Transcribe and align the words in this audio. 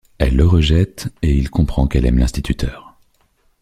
Elle 0.17 0.35
le 0.35 0.47
rejette 0.47 1.09
et 1.21 1.31
il 1.31 1.51
comprend 1.51 1.85
qu'elle 1.85 2.07
aime 2.07 2.17
l'instituteur. 2.17 2.97